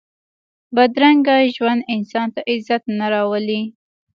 [0.75, 3.61] بدرنګه ژوند انسان ته عزت نه راولي